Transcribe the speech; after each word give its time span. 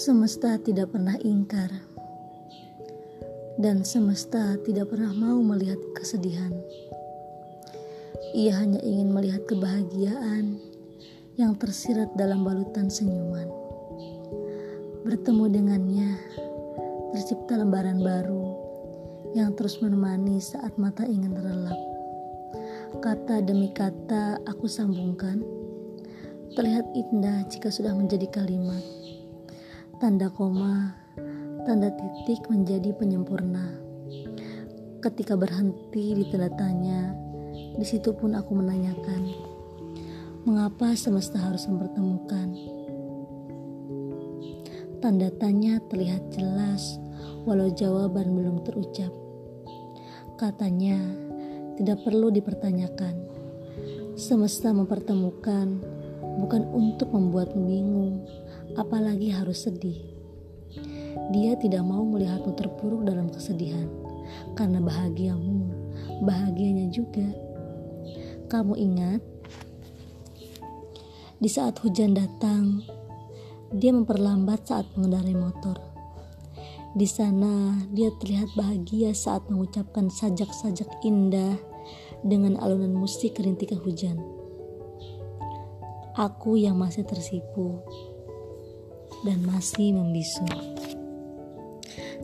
Semesta 0.00 0.56
tidak 0.56 0.96
pernah 0.96 1.12
ingkar, 1.20 1.68
dan 3.60 3.84
semesta 3.84 4.56
tidak 4.64 4.88
pernah 4.96 5.12
mau 5.12 5.44
melihat 5.44 5.76
kesedihan. 5.92 6.56
Ia 8.32 8.64
hanya 8.64 8.80
ingin 8.80 9.12
melihat 9.12 9.44
kebahagiaan 9.44 10.56
yang 11.36 11.52
tersirat 11.60 12.16
dalam 12.16 12.48
balutan 12.48 12.88
senyuman. 12.88 13.44
Bertemu 15.04 15.44
dengannya, 15.52 16.16
tercipta 17.12 17.60
lembaran 17.60 18.00
baru 18.00 18.56
yang 19.36 19.52
terus 19.52 19.84
menemani 19.84 20.40
saat 20.40 20.80
mata 20.80 21.04
ingin 21.04 21.36
terlelap. 21.36 21.76
Kata 23.04 23.44
demi 23.44 23.68
kata 23.68 24.40
aku 24.48 24.64
sambungkan, 24.64 25.44
terlihat 26.56 26.88
indah 26.96 27.44
jika 27.52 27.68
sudah 27.68 27.92
menjadi 27.92 28.24
kalimat 28.32 28.99
tanda 30.00 30.32
koma, 30.32 30.96
tanda 31.68 31.92
titik 31.92 32.48
menjadi 32.48 32.96
penyempurna. 32.96 33.68
Ketika 35.04 35.36
berhenti 35.36 36.16
di 36.16 36.24
tanda 36.32 36.48
tanya, 36.56 37.12
di 37.76 37.84
situ 37.84 38.16
pun 38.16 38.32
aku 38.32 38.56
menanyakan, 38.56 39.28
mengapa 40.48 40.96
semesta 40.96 41.36
harus 41.36 41.68
mempertemukan? 41.68 42.48
Tanda 45.04 45.28
tanya 45.36 45.76
terlihat 45.92 46.32
jelas, 46.32 46.96
walau 47.44 47.68
jawaban 47.68 48.32
belum 48.32 48.64
terucap. 48.64 49.12
Katanya, 50.40 50.96
tidak 51.76 52.00
perlu 52.08 52.32
dipertanyakan. 52.32 53.20
Semesta 54.16 54.72
mempertemukan 54.72 55.76
bukan 56.40 56.62
untuk 56.72 57.12
membuatmu 57.12 57.68
bingung, 57.68 58.24
apalagi 58.74 59.32
harus 59.34 59.66
sedih. 59.66 59.98
Dia 61.34 61.58
tidak 61.58 61.82
mau 61.82 62.06
melihatmu 62.06 62.54
terpuruk 62.54 63.02
dalam 63.06 63.30
kesedihan, 63.30 63.86
karena 64.54 64.78
bahagiamu, 64.78 65.70
bahagianya 66.22 66.90
juga. 66.90 67.26
Kamu 68.50 68.74
ingat, 68.74 69.22
di 71.40 71.48
saat 71.48 71.78
hujan 71.82 72.14
datang, 72.14 72.82
dia 73.70 73.94
memperlambat 73.94 74.66
saat 74.66 74.86
mengendarai 74.94 75.34
motor. 75.34 75.78
Di 76.90 77.06
sana, 77.06 77.78
dia 77.94 78.10
terlihat 78.18 78.50
bahagia 78.58 79.14
saat 79.14 79.46
mengucapkan 79.46 80.10
sajak-sajak 80.10 80.90
indah 81.06 81.54
dengan 82.26 82.58
alunan 82.58 82.90
musik 82.92 83.38
rintikan 83.38 83.78
hujan. 83.78 84.18
Aku 86.18 86.58
yang 86.58 86.76
masih 86.76 87.06
tersipu 87.06 87.78
dan 89.24 89.44
masih 89.44 89.92
membisu. 89.92 90.46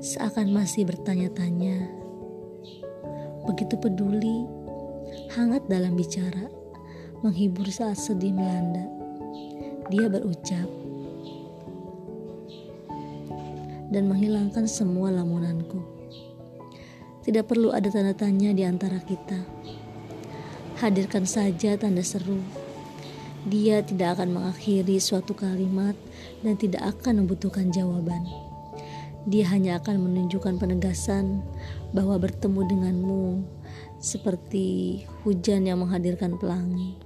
Seakan 0.00 0.52
masih 0.52 0.88
bertanya-tanya, 0.88 1.88
begitu 3.48 3.74
peduli, 3.80 4.44
hangat 5.32 5.64
dalam 5.68 5.96
bicara, 5.96 6.48
menghibur 7.20 7.68
saat 7.68 8.00
sedih 8.00 8.32
melanda. 8.32 8.86
Dia 9.92 10.10
berucap 10.10 10.68
dan 13.90 14.10
menghilangkan 14.10 14.66
semua 14.66 15.14
lamunanku. 15.14 15.78
Tidak 17.22 17.42
perlu 17.42 17.74
ada 17.74 17.90
tanda 17.90 18.14
tanya 18.14 18.54
di 18.54 18.62
antara 18.62 19.02
kita. 19.02 19.38
Hadirkan 20.78 21.24
saja 21.24 21.74
tanda 21.74 22.04
seru 22.04 22.65
dia 23.46 23.78
tidak 23.78 24.18
akan 24.18 24.34
mengakhiri 24.34 24.98
suatu 24.98 25.30
kalimat 25.30 25.94
dan 26.42 26.58
tidak 26.58 26.82
akan 26.98 27.22
membutuhkan 27.22 27.70
jawaban. 27.70 28.26
Dia 29.26 29.46
hanya 29.54 29.78
akan 29.78 30.02
menunjukkan 30.06 30.58
penegasan 30.58 31.46
bahwa 31.94 32.18
bertemu 32.18 32.60
denganmu 32.66 33.24
seperti 34.02 35.02
hujan 35.22 35.66
yang 35.66 35.82
menghadirkan 35.82 36.34
pelangi. 36.38 36.98